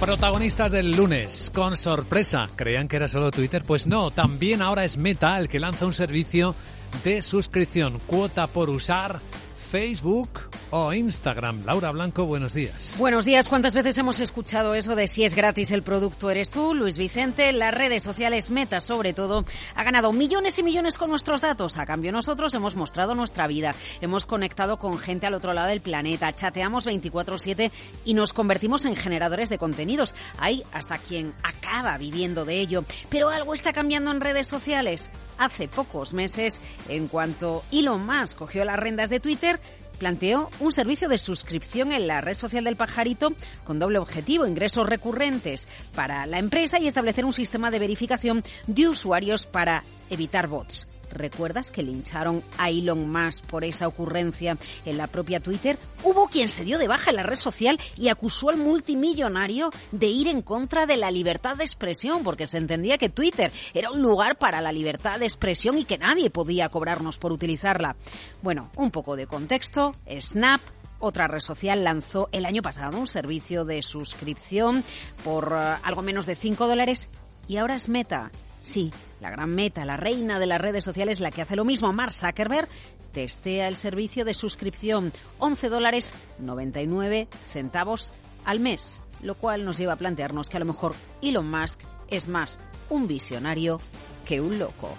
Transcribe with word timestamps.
Protagonistas 0.00 0.70
del 0.72 0.94
lunes, 0.94 1.50
con 1.54 1.74
sorpresa. 1.74 2.50
¿Creían 2.54 2.86
que 2.86 2.96
era 2.96 3.08
solo 3.08 3.30
Twitter? 3.30 3.64
Pues 3.66 3.86
no, 3.86 4.10
también 4.10 4.60
ahora 4.60 4.84
es 4.84 4.98
Meta 4.98 5.38
el 5.38 5.48
que 5.48 5.58
lanza 5.58 5.86
un 5.86 5.94
servicio 5.94 6.54
de 7.02 7.22
suscripción, 7.22 7.98
cuota 8.06 8.46
por 8.46 8.68
usar 8.68 9.20
Facebook 9.66 10.30
o 10.70 10.92
Instagram. 10.92 11.64
Laura 11.64 11.90
Blanco, 11.90 12.24
buenos 12.24 12.54
días. 12.54 12.96
Buenos 12.98 13.24
días. 13.24 13.48
¿Cuántas 13.48 13.74
veces 13.74 13.98
hemos 13.98 14.20
escuchado 14.20 14.74
eso 14.74 14.94
de 14.94 15.08
si 15.08 15.24
es 15.24 15.34
gratis 15.34 15.70
el 15.70 15.82
producto 15.82 16.30
eres 16.30 16.50
tú, 16.50 16.74
Luis 16.74 16.96
Vicente? 16.96 17.52
Las 17.52 17.74
redes 17.74 18.02
sociales, 18.02 18.50
Meta 18.50 18.80
sobre 18.80 19.12
todo, 19.12 19.44
ha 19.74 19.84
ganado 19.84 20.12
millones 20.12 20.58
y 20.58 20.62
millones 20.62 20.96
con 20.96 21.10
nuestros 21.10 21.40
datos. 21.40 21.78
A 21.78 21.86
cambio, 21.86 22.12
nosotros 22.12 22.54
hemos 22.54 22.76
mostrado 22.76 23.14
nuestra 23.14 23.46
vida, 23.46 23.74
hemos 24.00 24.24
conectado 24.24 24.78
con 24.78 24.98
gente 24.98 25.26
al 25.26 25.34
otro 25.34 25.52
lado 25.52 25.68
del 25.68 25.80
planeta, 25.80 26.32
chateamos 26.32 26.86
24/7 26.86 27.72
y 28.04 28.14
nos 28.14 28.32
convertimos 28.32 28.84
en 28.84 28.96
generadores 28.96 29.50
de 29.50 29.58
contenidos. 29.58 30.14
Hay 30.38 30.62
hasta 30.72 30.98
quien 30.98 31.34
acaba 31.42 31.98
viviendo 31.98 32.44
de 32.44 32.60
ello. 32.60 32.84
Pero 33.10 33.30
algo 33.30 33.54
está 33.54 33.72
cambiando 33.72 34.10
en 34.10 34.20
redes 34.20 34.46
sociales 34.46 35.10
hace 35.38 35.68
pocos 35.68 36.12
meses, 36.12 36.60
en 36.88 37.08
cuanto 37.08 37.64
Elon 37.72 38.04
Musk 38.04 38.38
cogió 38.38 38.64
las 38.64 38.78
rendas 38.78 39.10
de 39.10 39.20
Twitter, 39.20 39.60
planteó 39.98 40.50
un 40.60 40.72
servicio 40.72 41.08
de 41.08 41.18
suscripción 41.18 41.92
en 41.92 42.06
la 42.06 42.20
red 42.20 42.34
social 42.34 42.64
del 42.64 42.76
pajarito 42.76 43.32
con 43.64 43.78
doble 43.78 43.98
objetivo, 43.98 44.46
ingresos 44.46 44.88
recurrentes 44.88 45.68
para 45.94 46.26
la 46.26 46.38
empresa 46.38 46.78
y 46.78 46.86
establecer 46.86 47.24
un 47.24 47.32
sistema 47.32 47.70
de 47.70 47.78
verificación 47.78 48.42
de 48.66 48.88
usuarios 48.88 49.46
para 49.46 49.84
evitar 50.10 50.46
bots. 50.46 50.86
¿Recuerdas 51.10 51.70
que 51.70 51.82
lincharon 51.82 52.42
a 52.58 52.70
Elon 52.70 53.10
Musk 53.10 53.44
por 53.46 53.64
esa 53.64 53.88
ocurrencia 53.88 54.58
en 54.84 54.98
la 54.98 55.06
propia 55.06 55.40
Twitter? 55.40 55.78
Hubo 56.02 56.28
quien 56.28 56.48
se 56.48 56.64
dio 56.64 56.78
de 56.78 56.88
baja 56.88 57.10
en 57.10 57.16
la 57.16 57.22
red 57.22 57.36
social 57.36 57.78
y 57.96 58.08
acusó 58.08 58.50
al 58.50 58.56
multimillonario 58.56 59.70
de 59.92 60.06
ir 60.06 60.28
en 60.28 60.42
contra 60.42 60.86
de 60.86 60.96
la 60.96 61.10
libertad 61.10 61.56
de 61.56 61.64
expresión, 61.64 62.22
porque 62.22 62.46
se 62.46 62.58
entendía 62.58 62.98
que 62.98 63.08
Twitter 63.08 63.52
era 63.74 63.90
un 63.90 64.02
lugar 64.02 64.36
para 64.36 64.60
la 64.60 64.72
libertad 64.72 65.18
de 65.18 65.26
expresión 65.26 65.78
y 65.78 65.84
que 65.84 65.98
nadie 65.98 66.30
podía 66.30 66.68
cobrarnos 66.68 67.18
por 67.18 67.32
utilizarla. 67.32 67.96
Bueno, 68.42 68.70
un 68.76 68.90
poco 68.90 69.16
de 69.16 69.26
contexto. 69.26 69.94
Snap 70.20 70.60
otra 70.98 71.28
red 71.28 71.40
social 71.40 71.84
lanzó 71.84 72.28
el 72.32 72.46
año 72.46 72.62
pasado 72.62 72.98
un 72.98 73.06
servicio 73.06 73.64
de 73.64 73.82
suscripción 73.82 74.82
por 75.24 75.52
uh, 75.52 75.76
algo 75.82 76.02
menos 76.02 76.26
de 76.26 76.36
5 76.36 76.66
dólares 76.66 77.10
y 77.48 77.58
ahora 77.58 77.74
es 77.74 77.88
Meta 77.88 78.30
Sí, 78.66 78.90
la 79.20 79.30
gran 79.30 79.54
meta, 79.54 79.84
la 79.84 79.96
reina 79.96 80.40
de 80.40 80.46
las 80.46 80.60
redes 80.60 80.82
sociales, 80.82 81.20
la 81.20 81.30
que 81.30 81.40
hace 81.40 81.54
lo 81.54 81.64
mismo, 81.64 81.92
Mark 81.92 82.12
Zuckerberg, 82.12 82.68
testea 83.12 83.68
el 83.68 83.76
servicio 83.76 84.24
de 84.24 84.34
suscripción 84.34 85.12
11 85.38 85.68
dólares 85.68 86.12
99 86.40 87.28
centavos 87.52 88.12
al 88.44 88.58
mes, 88.58 89.04
lo 89.22 89.36
cual 89.36 89.64
nos 89.64 89.78
lleva 89.78 89.92
a 89.92 89.96
plantearnos 89.96 90.48
que 90.48 90.56
a 90.56 90.60
lo 90.60 90.66
mejor 90.66 90.96
Elon 91.22 91.48
Musk 91.48 91.80
es 92.08 92.26
más 92.26 92.58
un 92.90 93.06
visionario 93.06 93.80
que 94.24 94.40
un 94.40 94.58
loco. 94.58 94.98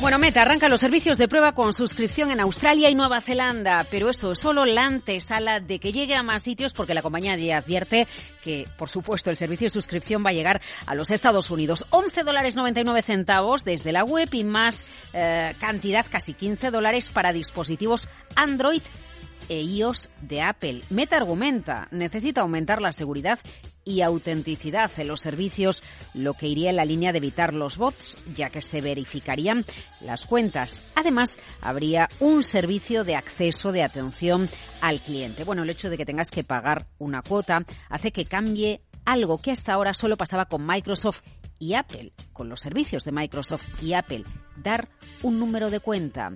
Bueno, 0.00 0.20
Meta 0.20 0.42
arranca 0.42 0.68
los 0.68 0.78
servicios 0.78 1.18
de 1.18 1.26
prueba 1.26 1.52
con 1.52 1.74
suscripción 1.74 2.30
en 2.30 2.38
Australia 2.38 2.88
y 2.88 2.94
Nueva 2.94 3.20
Zelanda, 3.20 3.84
pero 3.90 4.08
esto 4.08 4.30
es 4.30 4.38
solo 4.38 4.64
la 4.64 4.86
antesala 4.86 5.58
de 5.58 5.80
que 5.80 5.90
llegue 5.90 6.14
a 6.14 6.22
más 6.22 6.44
sitios 6.44 6.72
porque 6.72 6.94
la 6.94 7.02
compañía 7.02 7.36
ya 7.36 7.58
advierte 7.58 8.06
que, 8.40 8.68
por 8.78 8.88
supuesto, 8.88 9.30
el 9.30 9.36
servicio 9.36 9.66
de 9.66 9.70
suscripción 9.70 10.24
va 10.24 10.30
a 10.30 10.34
llegar 10.34 10.62
a 10.86 10.94
los 10.94 11.10
Estados 11.10 11.50
Unidos. 11.50 11.84
11 11.90 12.22
dólares 12.22 12.54
99 12.54 13.02
centavos 13.02 13.64
desde 13.64 13.90
la 13.90 14.04
web 14.04 14.28
y 14.30 14.44
más 14.44 14.86
eh, 15.14 15.54
cantidad, 15.58 16.06
casi 16.08 16.32
15 16.32 16.70
dólares 16.70 17.10
para 17.10 17.32
dispositivos 17.32 18.08
Android 18.36 18.82
e 19.48 19.62
iOS 19.62 20.10
de 20.22 20.42
Apple. 20.42 20.82
Meta 20.90 21.16
argumenta, 21.16 21.88
necesita 21.90 22.42
aumentar 22.42 22.80
la 22.80 22.92
seguridad 22.92 23.40
y 23.88 24.02
autenticidad 24.02 24.90
en 24.98 25.08
los 25.08 25.20
servicios, 25.20 25.82
lo 26.12 26.34
que 26.34 26.46
iría 26.46 26.68
en 26.68 26.76
la 26.76 26.84
línea 26.84 27.10
de 27.12 27.18
evitar 27.18 27.54
los 27.54 27.78
bots, 27.78 28.18
ya 28.36 28.50
que 28.50 28.60
se 28.60 28.82
verificarían 28.82 29.64
las 30.02 30.26
cuentas. 30.26 30.82
Además, 30.94 31.40
habría 31.62 32.10
un 32.20 32.42
servicio 32.42 33.02
de 33.04 33.16
acceso 33.16 33.72
de 33.72 33.82
atención 33.82 34.48
al 34.82 35.00
cliente. 35.00 35.44
Bueno, 35.44 35.62
el 35.62 35.70
hecho 35.70 35.88
de 35.88 35.96
que 35.96 36.04
tengas 36.04 36.30
que 36.30 36.44
pagar 36.44 36.86
una 36.98 37.22
cuota 37.22 37.64
hace 37.88 38.12
que 38.12 38.26
cambie 38.26 38.82
algo 39.06 39.40
que 39.40 39.52
hasta 39.52 39.72
ahora 39.72 39.94
solo 39.94 40.18
pasaba 40.18 40.44
con 40.44 40.66
Microsoft 40.66 41.22
y 41.58 41.74
Apple, 41.74 42.12
con 42.32 42.50
los 42.50 42.60
servicios 42.60 43.04
de 43.04 43.12
Microsoft 43.12 43.82
y 43.82 43.94
Apple, 43.94 44.24
dar 44.56 44.88
un 45.22 45.38
número 45.38 45.70
de 45.70 45.80
cuenta, 45.80 46.32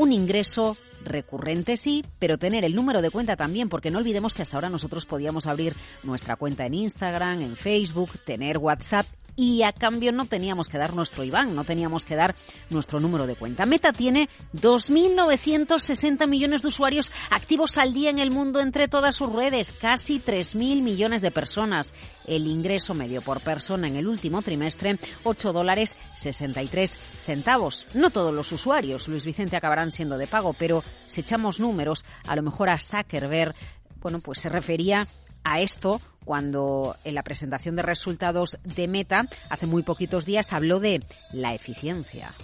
un 0.00 0.12
ingreso 0.12 0.78
recurrente 1.04 1.76
sí, 1.76 2.02
pero 2.18 2.38
tener 2.38 2.64
el 2.64 2.74
número 2.74 3.02
de 3.02 3.10
cuenta 3.10 3.36
también, 3.36 3.68
porque 3.68 3.90
no 3.90 3.98
olvidemos 3.98 4.32
que 4.32 4.40
hasta 4.40 4.56
ahora 4.56 4.70
nosotros 4.70 5.04
podíamos 5.04 5.46
abrir 5.46 5.74
nuestra 6.02 6.36
cuenta 6.36 6.64
en 6.64 6.72
Instagram, 6.72 7.42
en 7.42 7.54
Facebook, 7.54 8.10
tener 8.24 8.56
WhatsApp 8.56 9.04
y 9.40 9.62
a 9.62 9.72
cambio 9.72 10.12
no 10.12 10.26
teníamos 10.26 10.68
que 10.68 10.76
dar 10.76 10.92
nuestro 10.92 11.24
IBAN, 11.24 11.56
no 11.56 11.64
teníamos 11.64 12.04
que 12.04 12.14
dar 12.14 12.34
nuestro 12.68 13.00
número 13.00 13.26
de 13.26 13.36
cuenta. 13.36 13.64
Meta 13.64 13.90
tiene 13.90 14.28
2.960 14.52 16.28
millones 16.28 16.60
de 16.60 16.68
usuarios 16.68 17.10
activos 17.30 17.78
al 17.78 17.94
día 17.94 18.10
en 18.10 18.18
el 18.18 18.30
mundo 18.30 18.60
entre 18.60 18.86
todas 18.86 19.16
sus 19.16 19.32
redes, 19.32 19.72
casi 19.72 20.20
3.000 20.20 20.82
millones 20.82 21.22
de 21.22 21.30
personas. 21.30 21.94
El 22.26 22.46
ingreso 22.46 22.92
medio 22.92 23.22
por 23.22 23.40
persona 23.40 23.88
en 23.88 23.96
el 23.96 24.08
último 24.08 24.42
trimestre, 24.42 24.98
8 25.24 25.54
dólares 25.54 25.96
63 26.16 26.98
centavos. 27.24 27.86
No 27.94 28.10
todos 28.10 28.34
los 28.34 28.52
usuarios, 28.52 29.08
Luis 29.08 29.24
Vicente, 29.24 29.56
acabarán 29.56 29.90
siendo 29.90 30.18
de 30.18 30.26
pago, 30.26 30.52
pero 30.52 30.84
si 31.06 31.22
echamos 31.22 31.60
números, 31.60 32.04
a 32.26 32.36
lo 32.36 32.42
mejor 32.42 32.68
a 32.68 32.78
Zuckerberg, 32.78 33.54
bueno, 34.02 34.20
pues 34.20 34.40
se 34.40 34.50
refería 34.50 35.06
a 35.44 35.62
esto 35.62 36.02
cuando 36.24 36.96
en 37.04 37.14
la 37.14 37.22
presentación 37.22 37.76
de 37.76 37.82
resultados 37.82 38.58
de 38.62 38.88
Meta 38.88 39.26
hace 39.48 39.66
muy 39.66 39.82
poquitos 39.82 40.26
días 40.26 40.52
habló 40.52 40.80
de 40.80 41.00
la 41.32 41.54
eficiencia 41.54 42.34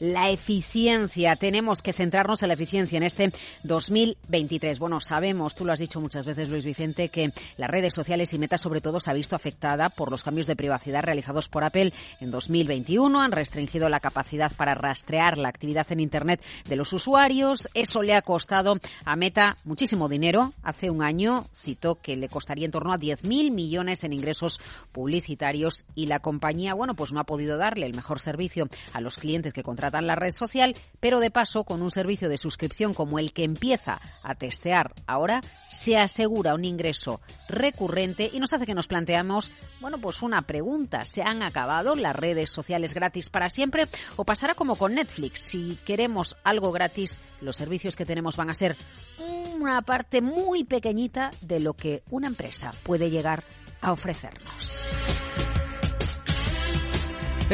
la 0.00 0.30
eficiencia. 0.30 1.36
Tenemos 1.36 1.82
que 1.82 1.92
centrarnos 1.92 2.42
en 2.42 2.48
la 2.48 2.54
eficiencia 2.54 2.96
en 2.96 3.02
este 3.02 3.32
2023. 3.62 4.78
Bueno, 4.78 5.00
sabemos, 5.00 5.54
tú 5.54 5.64
lo 5.64 5.72
has 5.72 5.78
dicho 5.78 6.00
muchas 6.00 6.26
veces, 6.26 6.48
Luis 6.48 6.64
Vicente, 6.64 7.08
que 7.08 7.32
las 7.56 7.70
redes 7.70 7.94
sociales 7.94 8.32
y 8.32 8.38
Meta 8.38 8.58
sobre 8.58 8.80
todo 8.80 9.00
se 9.00 9.10
ha 9.10 9.14
visto 9.14 9.36
afectada 9.36 9.88
por 9.88 10.10
los 10.10 10.22
cambios 10.22 10.46
de 10.46 10.56
privacidad 10.56 11.02
realizados 11.02 11.48
por 11.48 11.64
Apple 11.64 11.92
en 12.20 12.30
2021. 12.30 13.20
Han 13.20 13.32
restringido 13.32 13.88
la 13.88 14.00
capacidad 14.00 14.52
para 14.54 14.74
rastrear 14.74 15.38
la 15.38 15.48
actividad 15.48 15.90
en 15.90 16.00
Internet 16.00 16.42
de 16.68 16.76
los 16.76 16.92
usuarios. 16.92 17.68
Eso 17.74 18.02
le 18.02 18.14
ha 18.14 18.22
costado 18.22 18.78
a 19.04 19.16
Meta 19.16 19.56
muchísimo 19.64 20.08
dinero. 20.08 20.52
Hace 20.62 20.90
un 20.90 21.02
año 21.02 21.46
citó 21.54 21.96
que 21.96 22.16
le 22.16 22.28
costaría 22.28 22.66
en 22.66 22.72
torno 22.72 22.92
a 22.92 22.98
10.000 22.98 23.50
millones 23.50 24.04
en 24.04 24.12
ingresos 24.12 24.60
publicitarios 24.92 25.84
y 25.94 26.06
la 26.06 26.20
compañía, 26.20 26.74
bueno, 26.74 26.94
pues 26.94 27.12
no 27.12 27.20
ha 27.20 27.24
podido 27.24 27.56
darle 27.56 27.86
el 27.86 27.94
mejor 27.94 28.20
servicio 28.20 28.68
a 28.92 29.00
los 29.00 29.16
clientes 29.16 29.52
que 29.52 29.62
contratan 29.84 30.06
la 30.06 30.14
red 30.14 30.30
social, 30.30 30.74
pero 30.98 31.20
de 31.20 31.30
paso 31.30 31.64
con 31.64 31.82
un 31.82 31.90
servicio 31.90 32.30
de 32.30 32.38
suscripción 32.38 32.94
como 32.94 33.18
el 33.18 33.34
que 33.34 33.44
empieza 33.44 34.00
a 34.22 34.34
testear 34.34 34.94
ahora, 35.06 35.42
se 35.70 35.98
asegura 35.98 36.54
un 36.54 36.64
ingreso 36.64 37.20
recurrente 37.48 38.30
y 38.32 38.40
nos 38.40 38.54
hace 38.54 38.64
que 38.64 38.74
nos 38.74 38.88
planteamos, 38.88 39.52
bueno, 39.80 39.98
pues 39.98 40.22
una 40.22 40.40
pregunta, 40.42 41.02
¿se 41.02 41.22
han 41.22 41.42
acabado 41.42 41.96
las 41.96 42.16
redes 42.16 42.50
sociales 42.50 42.94
gratis 42.94 43.28
para 43.28 43.50
siempre 43.50 43.86
o 44.16 44.24
pasará 44.24 44.54
como 44.54 44.76
con 44.76 44.94
Netflix? 44.94 45.40
Si 45.50 45.76
queremos 45.84 46.34
algo 46.44 46.72
gratis, 46.72 47.20
los 47.42 47.56
servicios 47.56 47.94
que 47.94 48.06
tenemos 48.06 48.36
van 48.36 48.48
a 48.48 48.54
ser 48.54 48.76
una 49.18 49.82
parte 49.82 50.22
muy 50.22 50.64
pequeñita 50.64 51.30
de 51.42 51.60
lo 51.60 51.74
que 51.74 52.02
una 52.08 52.28
empresa 52.28 52.72
puede 52.84 53.10
llegar 53.10 53.44
a 53.82 53.92
ofrecernos. 53.92 54.88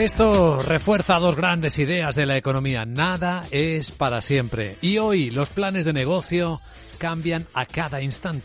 Esto 0.01 0.63
refuerza 0.63 1.19
dos 1.19 1.37
grandes 1.37 1.79
ideas 1.79 2.15
de 2.15 2.25
la 2.25 2.39
economía. 2.39 2.87
Nada 2.87 3.45
es 3.51 3.91
para 3.91 4.23
siempre. 4.23 4.79
Y 4.81 4.97
hoy 4.97 5.31
los 5.31 5.51
planes 5.51 5.85
de 5.85 5.93
negocio 5.93 6.59
cambian 6.97 7.47
a 7.53 7.67
cada 7.67 8.01
instante. 8.01 8.39